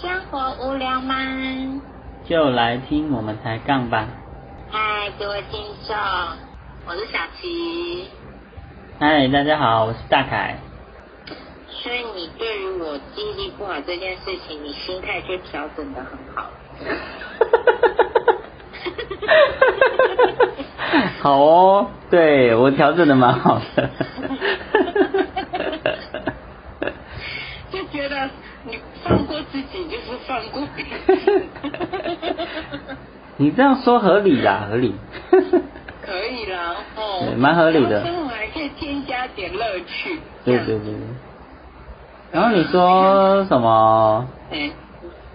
[0.00, 1.14] 生活无聊吗？
[2.24, 4.08] 就来听我们抬杠吧。
[4.70, 5.94] 嗨，各位听众，
[6.86, 8.08] 我是小琪。
[8.98, 10.56] 嗨，大家好，我是大凯。
[11.68, 16.50] 所以你对于我记忆力不好这件事情，你心态就调整的很好。
[21.20, 23.90] 好哦，对我调整的蛮好的。
[27.92, 28.28] 觉得
[28.64, 31.42] 你放过自己就是放过别人。
[33.36, 34.94] 你这样说合理啦，合理。
[36.02, 40.18] 可以啦，哦，对蛮合理的生活还可以添加点乐趣。
[40.44, 40.94] 对对对。
[42.32, 44.28] 然后你说什么？
[44.50, 44.70] 嗯，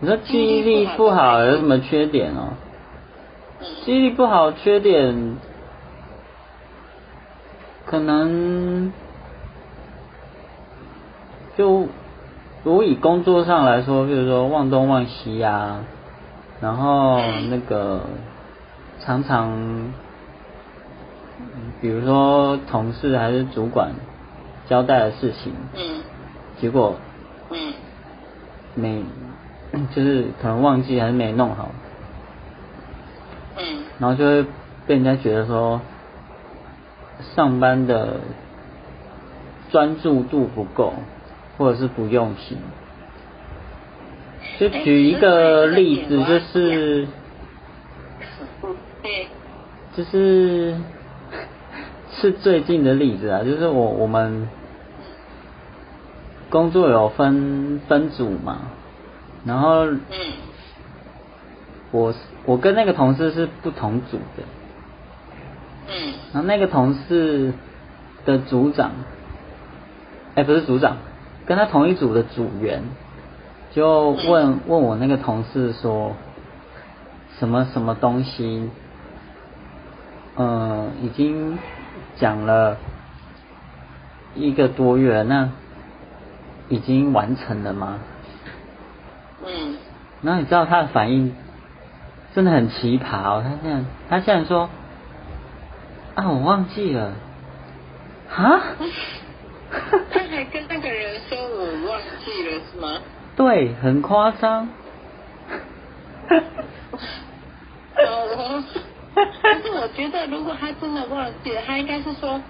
[0.00, 2.54] 你说记忆力不好有什么缺点哦？
[3.84, 5.36] 记忆力不好缺点，
[7.86, 8.92] 可能
[11.56, 11.88] 就
[12.64, 15.84] 如果以工作上来说，比如说忘东忘西呀、
[16.60, 18.02] 然后那个
[19.00, 19.92] 常常，嗯
[21.80, 23.92] 比如说同事还是主管
[24.68, 26.02] 交代的事情，嗯。
[26.60, 26.96] 结果
[27.50, 27.72] 嗯
[28.74, 29.04] 没
[29.94, 31.68] 就是可能忘记还是没弄好，
[33.56, 33.84] 嗯。
[34.00, 34.42] 然后就会
[34.86, 35.80] 被人家觉得说
[37.36, 38.16] 上班的
[39.70, 40.94] 专注度不够，
[41.58, 42.56] 或者是不用心。
[44.58, 47.06] 就举一个例子，就是
[49.94, 50.76] 就是
[52.12, 54.48] 是最近的例子啊，就是我我们
[56.48, 58.58] 工作有分分组嘛，
[59.44, 59.98] 然后嗯。
[61.90, 62.12] 我
[62.44, 64.42] 我跟那个同事是不同组的，
[65.88, 66.12] 嗯。
[66.34, 67.54] 然后那个同事
[68.26, 68.90] 的组长，
[70.34, 70.98] 哎、不是组长，
[71.48, 72.82] 跟他同一组的组员，
[73.72, 76.14] 就问问我那个同事说，
[77.38, 78.68] 什么什么东西，
[80.36, 81.58] 嗯，已经
[82.16, 82.76] 讲了
[84.34, 85.48] 一个多月，那
[86.68, 87.98] 已经完成了吗？
[89.46, 89.76] 嗯
[90.20, 91.34] 然后你知道他的反应
[92.34, 94.68] 真的很奇葩哦，他这样，他现在说
[96.14, 97.12] 啊，我忘记了，
[98.28, 98.60] 哈，
[100.10, 103.00] 他还跟那个人说我忘记了是吗？
[103.36, 104.68] 对，很夸张，
[107.96, 108.64] 哦，
[109.42, 112.40] 但是我觉得如果他真的忘记了，他应该是说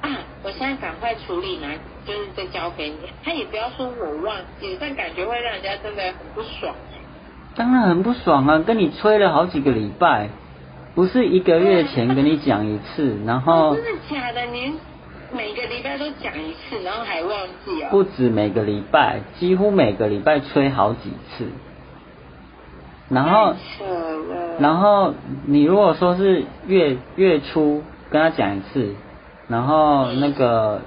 [0.00, 0.08] 啊，
[0.42, 1.66] 我现在赶快处理呢，
[2.06, 2.96] 就是再交给你。
[3.24, 6.74] 他也不要说我忘记，但感觉会让人家真的很不爽。
[7.56, 10.28] 当然很不爽啊，跟你催了好几个礼拜，
[10.94, 14.42] 不是一个月前跟你讲一次，然后哦真的假的？
[14.46, 14.78] 您
[15.36, 17.32] 每个礼拜都讲一次，然后还忘
[17.64, 17.88] 记哦？
[17.90, 21.46] 不止每个礼拜，几乎每个礼拜催好几次，
[23.08, 23.54] 然后。
[24.58, 25.14] 然后
[25.46, 28.94] 你如果说是月月初跟他讲一次，
[29.48, 30.82] 然后那个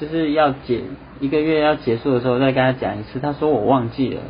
[0.00, 0.80] 就是要结
[1.20, 4.22] 一个月要结束的时候再跟他讲一次，他说我忘记了，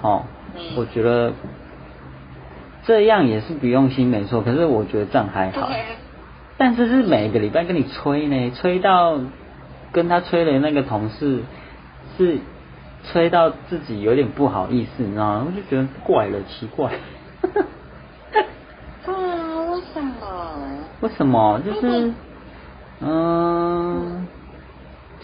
[0.00, 0.22] 哦，
[0.54, 1.32] 嗯我觉得
[2.84, 5.82] 这样也是不用心没错，可是我觉得这样还好，对，
[6.60, 9.18] 但是是每个礼拜跟你催呢，催到
[9.92, 11.40] 跟他催的那个同事
[12.18, 12.38] 是
[13.02, 15.46] 催到自己有点不好意思，你知道吗？
[15.46, 16.92] 我就觉得怪了，奇怪。
[19.06, 20.18] 对 啊，为什么？
[21.00, 21.60] 为什么？
[21.64, 22.12] 就是，
[23.00, 24.26] 嗯，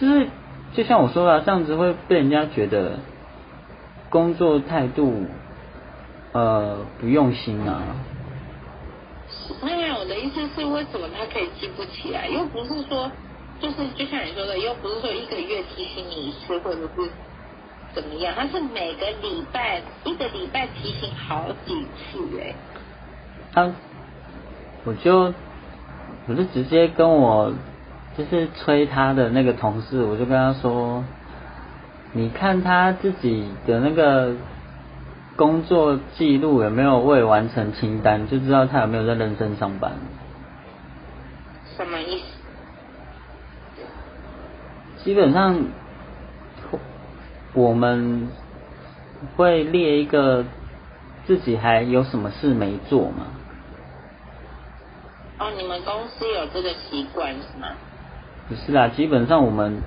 [0.00, 0.28] 就是
[0.72, 2.92] 就像我说的，这样子会被人家觉得
[4.08, 5.26] 工作态度
[6.32, 7.82] 呃不用心啊。
[9.62, 12.28] 没有，我的意思是，为什么他可以记不起来？
[12.28, 13.10] 又不是说，
[13.60, 17.10] 就是就像你说的，又不是说一个月提醒你一次，或者是
[17.94, 22.54] 怎么样，他是每个礼拜一个礼拜提醒好几次，哎，
[23.52, 23.70] 他，
[24.84, 25.32] 我就
[26.28, 27.52] 我就直接跟我
[28.16, 31.04] 就是催他的那个同事，我就跟他说，
[32.12, 34.34] 你看他自己的那个
[35.36, 39.92] 工作记录有没有未完成清单，就知道他有没有在认真上班。
[41.76, 42.24] 什么意思？
[45.04, 45.56] 基本上，
[47.52, 48.28] 我们
[49.36, 50.44] 会列一个
[51.26, 53.26] 自己还有什么事没做嘛。
[55.38, 57.68] 哦，你们公司有这个习惯是吗？
[58.48, 59.82] 不是啦，基本上我们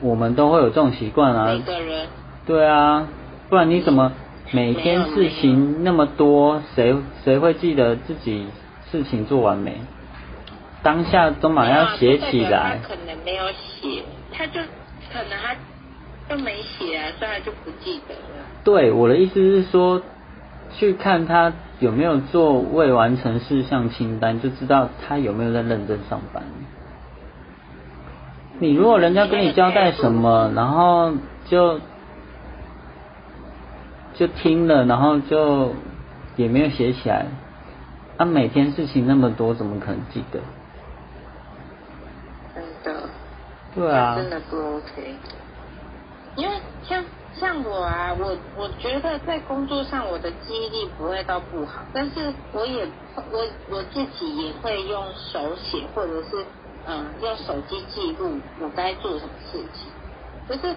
[0.00, 1.58] 我们都会有这种习惯啊每。
[1.62, 2.06] 个人
[2.46, 3.08] 对啊，
[3.48, 4.12] 不然你怎么
[4.52, 8.46] 每天事情那么多，谁谁会记得自己
[8.90, 9.80] 事情做完没？
[10.82, 12.78] 当下都马上要写起来。
[12.82, 14.02] 可能没有写，
[14.32, 14.60] 他就
[15.12, 15.56] 可能他
[16.28, 18.44] 就没写啊，所以他就不记得了。
[18.64, 20.02] 对，我的意思是说，
[20.76, 26.42] 去看他有没有做未完成事项清单，就知道他有没有在认真上班。
[28.60, 31.12] 你如果人家跟你交代什么，然后
[31.46, 31.80] 就
[34.18, 35.72] 就听了，然后就
[36.36, 37.24] 也没有写起来，
[38.18, 40.40] 他每天事情那么多，怎么可能记得？
[42.54, 43.08] 真的。
[43.74, 44.16] 对啊。
[44.16, 45.14] 真的不 OK。
[46.34, 47.04] 因为像
[47.34, 52.84] 像我啊，我我觉得在工作上我的记忆力不会到不好，但是我也
[53.30, 56.44] 我我自己也会用手写或者是。
[56.90, 59.90] 嗯，用手机记录我该做什么事情，
[60.48, 60.74] 就是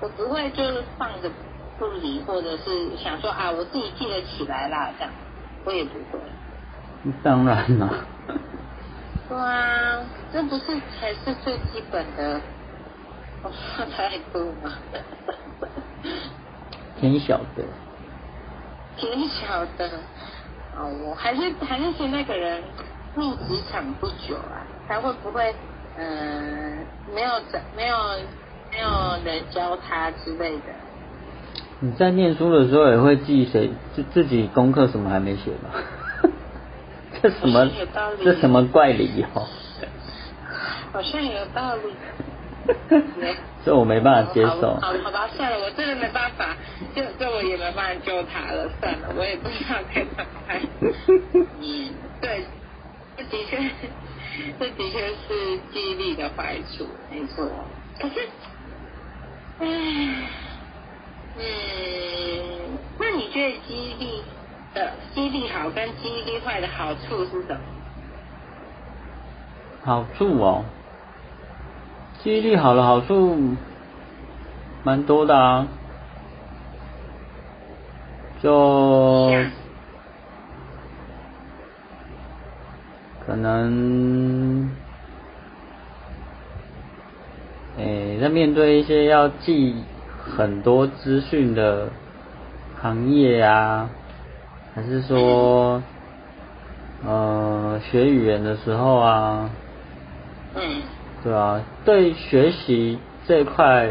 [0.00, 1.36] 我不会就是放着不
[2.00, 5.12] 理，或者是想说啊，我自己记得起来啦，这样
[5.64, 6.18] 我也不会。
[7.22, 8.04] 当然了。
[9.28, 10.64] 对啊，这不是
[10.98, 12.40] 才是最基本的。
[13.42, 14.72] 我话太多吗？
[17.00, 17.64] 挺小的。
[18.96, 19.90] 挺小的。
[20.78, 22.62] 哦，我还是还是嫌那个人
[23.14, 24.66] 入职场不久啊。
[24.88, 25.54] 他会不会，
[25.96, 27.30] 嗯，没有
[27.76, 27.96] 没有
[28.72, 30.72] 没有人教他之类的？
[31.80, 35.70] 你在念书的时候也会记谁自自己功课什么还没写吗？
[37.22, 37.68] 这什么
[38.24, 39.46] 这什么怪理哦？
[40.92, 41.82] 好像有道理。
[43.64, 44.74] 这我没办法接受。
[44.80, 46.56] 好，好吧，算了，我真的没办法，
[46.94, 50.60] 这这我也没办法救他了，算了，我也不知道该怎么办。
[51.60, 51.90] 嗯，
[52.20, 52.44] 对，
[53.16, 53.58] 这的确。
[54.60, 57.48] 这的确是记忆力的坏处，没错。
[57.98, 58.28] 可是，
[59.60, 59.66] 唉，
[61.38, 64.22] 嗯，那你觉得记忆力
[64.74, 67.60] 的记忆力好跟记忆力坏的好处是什么？
[69.84, 70.64] 好处哦，
[72.22, 73.54] 记忆力好的好处
[74.82, 75.66] 蛮多的啊，
[78.42, 79.32] 就。
[83.26, 84.70] 可能，
[87.76, 89.84] 诶，在面对一些要记
[90.36, 91.88] 很多资讯的
[92.80, 93.88] 行业啊，
[94.74, 95.82] 还是说，
[97.04, 99.50] 呃，学语言的时候啊，
[100.54, 100.82] 嗯，
[101.22, 103.88] 对啊，对学习这块，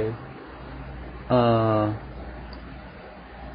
[1.28, 1.94] 呃，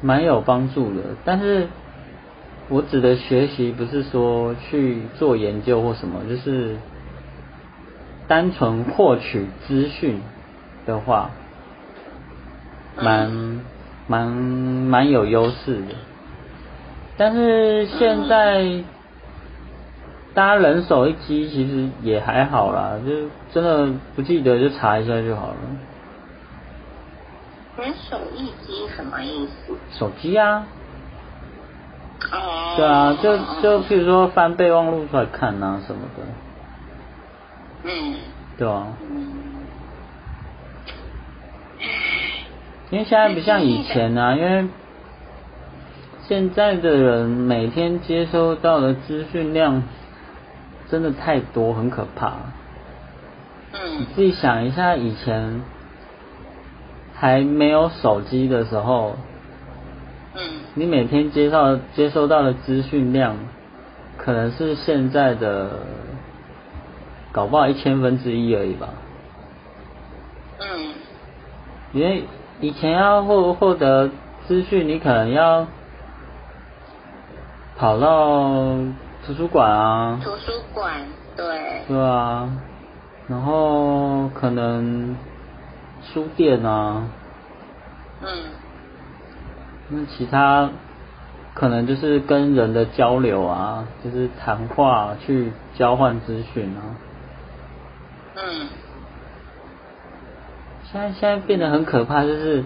[0.01, 1.67] 蛮有帮助的，但是。
[2.69, 6.77] 我指的学习不是说去做研究或什么，就是
[8.29, 10.21] 单纯获取资讯
[10.85, 11.31] 的话，
[12.97, 13.61] 蛮
[14.07, 15.95] 蛮蛮有优势的。
[17.17, 18.83] 但是现在
[20.33, 25.55] 大家人手一机，其实也还好啦，就真的不记得就查一下就好了。
[27.77, 29.73] 人手一机什么意思？
[29.91, 30.65] 手机啊。
[32.31, 36.23] 哦，对啊，就就譬如说翻备忘录出来看啊什么的，
[37.83, 38.15] 嗯，
[38.57, 38.87] 对啊，
[42.91, 44.67] 因为现在不像以前啊，因为
[46.27, 49.83] 现在的人每天接收到的资讯量
[50.89, 52.33] 真的太多，很可怕。
[53.71, 55.61] 嗯，你自己想一下，以前
[57.13, 59.15] 还没有手机的时候。
[60.35, 60.41] 嗯，
[60.75, 63.37] 你每天接到接收到的资讯量，
[64.17, 65.79] 可能是现在的
[67.31, 68.89] 搞不好一千分之一而已吧。
[70.59, 70.93] 嗯，
[71.93, 72.23] 因为
[72.61, 74.09] 以前要获获得
[74.47, 75.65] 资讯，你可能要
[77.75, 78.75] 跑到
[79.25, 80.19] 图书馆啊。
[80.23, 80.93] 图书馆，
[81.35, 81.81] 对。
[81.87, 82.49] 对啊，
[83.27, 85.15] 然后可能
[86.13, 87.07] 书店啊。
[88.21, 88.29] 嗯。
[89.89, 90.69] 那其他
[91.55, 96.81] 可能就是跟人的交流啊，就是谈话去交换资讯啊。
[98.35, 98.67] 嗯。
[100.91, 102.63] 现在现在变得很可怕，就是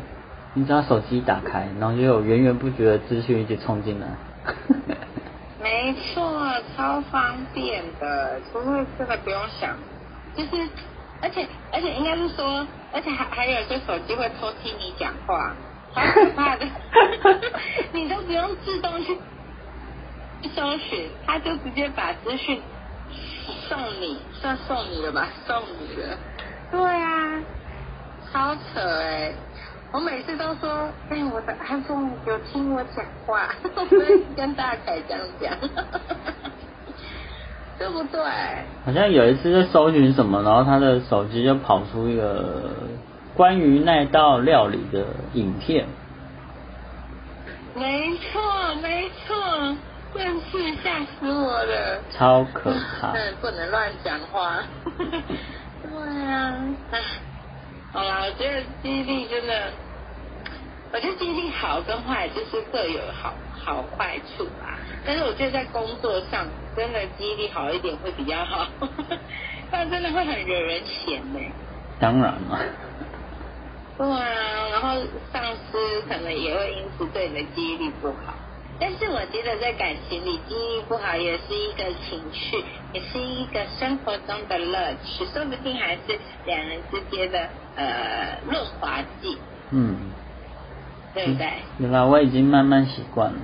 [0.55, 4.08] 你只要手机打开，然后就有源源不绝的资讯一直冲进来。
[5.62, 9.77] 没错，超方便的，除非真的不用想，
[10.36, 10.50] 就是
[11.22, 15.53] 而且而且应该是说，而且还还有些手机会偷听你讲话。
[15.94, 16.65] 好可怕的，
[17.94, 19.17] 你都不用自动去
[20.53, 22.60] 搜寻，他就直接把资讯
[23.70, 26.17] 送你，算送你了吧，送你了。
[26.72, 27.25] 对啊，
[28.36, 29.32] 超扯哎！
[29.94, 33.48] 我每次都说，哎，我的 iPhone 有听我讲话，
[34.36, 35.54] 跟大凯这样讲，
[37.80, 38.20] 对不对？
[38.86, 42.72] 好像有一次在搜寻什么，然后他的手机就跑出一个
[43.36, 45.86] 关于那道料理的影片。
[47.74, 49.34] 没错，没错，
[50.13, 52.01] 真是吓死我了。
[52.12, 53.12] 超可怕。
[53.13, 54.60] 嗯， 不能乱讲话。
[54.98, 56.54] 对啊，
[56.92, 57.00] 唉，
[57.96, 59.72] 好啦，我觉得记忆力真的，
[60.92, 63.34] 我觉得记忆力好跟坏就是各有好
[63.64, 64.78] 好坏处吧。
[65.06, 68.86] 但是我觉得在工作上，真的记忆力好一点会比较好， 不
[69.72, 71.40] 然真的会很惹人嫌呢。
[71.98, 72.60] 当然了。
[73.98, 78.34] 对啊，然后上司可能也会因此对你的记忆力不好。
[78.79, 82.63] 但是我觉得在感情里，记忆不好也是一个情趣，
[82.94, 89.38] 也是一个生活中的乐趣，说不定还是两人之间的呃润滑剂。
[89.72, 90.12] 嗯。
[91.13, 91.48] 对不对？
[91.77, 93.39] 原来我已经慢慢习惯了。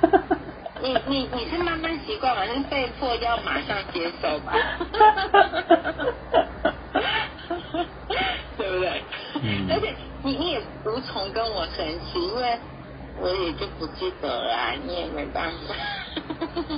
[0.82, 4.54] 你你你是慢慢习惯，还是被迫要马上接受吧？
[8.56, 9.02] 对不对？
[9.42, 9.68] 嗯。
[9.70, 12.58] 而且你你也无从跟我生气，因为
[13.20, 15.74] 我也就不记得了，你也没办法。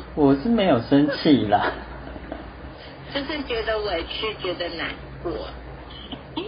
[0.14, 1.72] 我是没有生气啦。
[3.14, 4.88] 就是觉得委屈，觉得难
[5.22, 5.32] 过。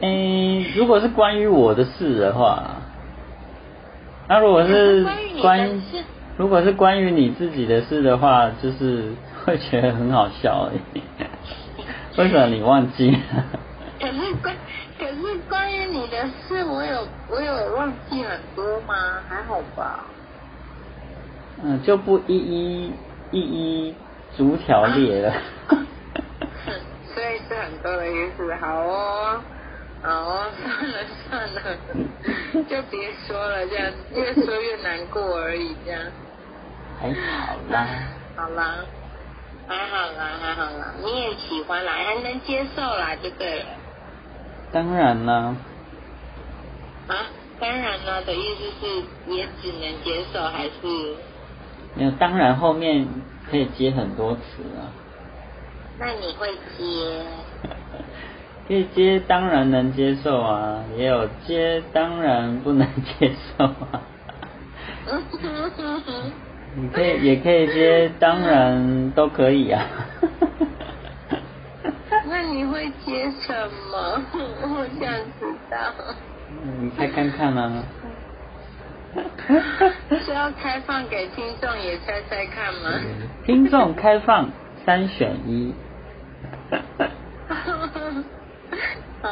[0.00, 2.76] 嗯，如果是关于我的事的话，
[4.28, 5.04] 那如果是
[5.40, 5.82] 关，
[6.36, 9.12] 如果是关于你自己的事的话，就是
[9.44, 11.02] 会觉得很好笑而已。
[12.16, 13.10] 为什么你忘记？
[13.10, 13.18] 了，
[14.00, 14.58] 可是关于
[15.94, 19.22] 你的事，我有我有忘记很多吗？
[19.28, 20.04] 还好吧。
[21.62, 22.92] 嗯，就不一一
[23.30, 23.94] 一一
[24.36, 25.32] 逐条列了。
[27.14, 29.40] 所以是很多的意思，好哦。
[30.02, 30.98] 哦，算了
[31.30, 31.60] 算了，
[32.68, 36.00] 就别说了，这样越说越难过而已，这样。
[37.00, 37.86] 还好啦。
[38.34, 38.74] 好啦，
[39.68, 43.66] 还好啦，还好啦，你也喜欢啦，还能接受啦，就对了。
[44.72, 45.54] 当然啦。
[47.08, 47.14] 啊，
[47.60, 48.86] 当然啦的意思是
[49.32, 50.70] 也只能接受，还是？
[51.96, 53.06] 没有，当然后面
[53.50, 54.40] 可以接很多词
[54.78, 54.88] 啊。
[55.98, 57.24] 那你会接？
[58.66, 64.00] 可以接当然能接受啊，也有接当然不能接受啊。
[66.76, 69.86] 你可以也可以接当然都可以啊。
[72.26, 73.52] 那你会接什
[73.92, 74.22] 么？
[74.62, 75.76] 我想知道。
[76.80, 77.84] 你猜看看啊。
[80.24, 82.90] 是要开放给听众也猜猜看吗？
[83.44, 84.50] 听众开放
[84.84, 85.74] 三选一。
[89.22, 89.30] 好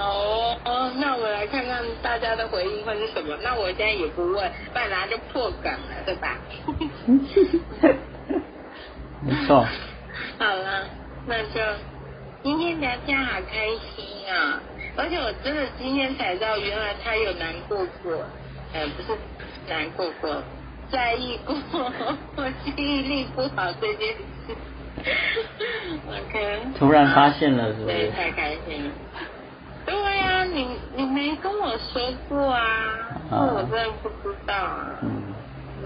[0.65, 3.37] 哦，那我来看看大家的回应会是什么。
[3.43, 6.37] 那我现在也不问，不然就破梗了，对吧？
[9.21, 9.67] 没错。
[10.39, 10.87] 好了，
[11.27, 11.61] 那就
[12.43, 14.61] 今天聊天好开心啊！
[14.97, 18.13] 而且我真的今天才知道，原来他有难过过，
[18.75, 19.19] 呃，不是
[19.69, 20.43] 难过过，
[20.91, 21.55] 在意过
[22.37, 24.55] 我记忆力不好这件事。
[26.09, 26.59] OK。
[26.79, 27.97] 突然发现了，是不是？
[27.97, 28.91] 对，太开心了。
[29.87, 32.61] 对呀，你你没跟我说过啊，
[33.31, 34.91] 这我真的不知道啊。
[35.03, 35.35] 嗯，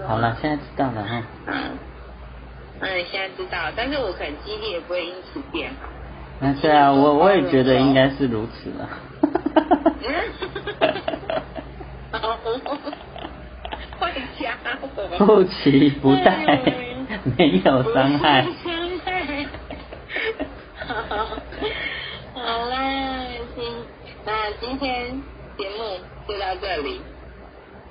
[0.07, 1.23] 好了，现在知道了哈。
[1.47, 1.77] 嗯，
[2.81, 5.87] 嗯，现在知道，但是我可能记忆力也不会因此变好。
[6.39, 8.87] 那对啊，我我也觉得应该是如此啊。
[13.99, 14.87] 坏家伙。
[15.17, 16.61] 不期不待，
[17.37, 18.45] 没有伤害。
[22.33, 23.25] 好啦，
[23.55, 23.63] 今
[24.25, 25.21] 那今天
[25.57, 27.01] 节目就到这里。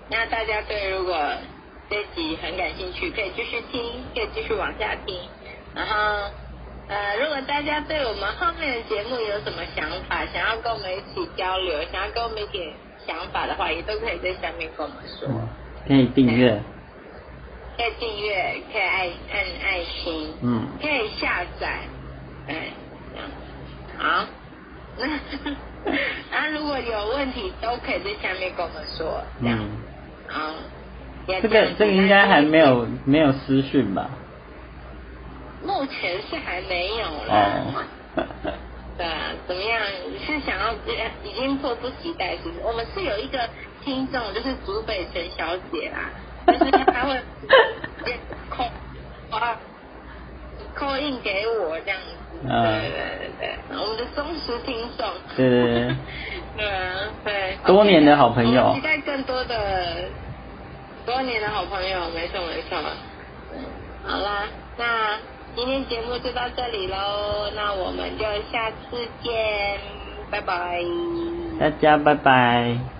[0.09, 1.17] 那大家对如果
[1.91, 3.83] 这集很感兴趣，可以继续听，
[4.15, 5.19] 可以继续往下听。
[5.75, 6.31] 然后
[6.89, 12.73] 呃，如果大家对我们后面的节目有什么想法，想要跟我们一起交流，想要跟我们一点
[13.07, 15.29] 想法的话，也都可以在下面跟我们说。
[15.87, 16.61] 可以订阅。
[17.77, 20.33] 可以订阅，可以爱按爱心。
[20.43, 20.67] 嗯。
[20.81, 21.81] 可以下载，
[22.47, 22.71] 哎，
[23.13, 23.29] 这样
[23.99, 24.27] 好。
[26.31, 29.59] 那如果有问题，都可以在下面跟我们说，这样。
[30.29, 30.55] 好。
[31.27, 34.09] 这个这个应该还没有没有私讯吧？
[35.67, 37.63] 目前是还没有啦。
[38.17, 38.25] 哦。
[38.97, 39.79] 对啊，怎么样？
[40.25, 40.73] 是想要
[41.23, 42.61] 已经迫不及待，是不是？
[42.65, 43.47] 我们是有一个
[43.85, 46.09] 听众，就是竹北陈小姐啦，
[46.47, 47.21] 就是她会
[48.49, 48.65] 扣
[49.31, 49.55] 啊
[50.75, 51.99] 扣印给我这样。
[52.43, 55.07] 对对对对，我们的忠实听众。
[55.37, 55.97] 对对对。
[56.57, 57.59] 对啊，对。
[57.67, 58.73] 多年的好朋友。
[58.75, 60.05] 期待更多的
[61.05, 62.79] 多年的好朋友，没错没错。
[64.07, 64.45] 好啦，
[64.79, 65.19] 那
[65.57, 69.81] 今天节目就到这里喽，那我们就下次见，
[70.31, 70.85] 拜拜。
[71.59, 72.96] 大家拜拜。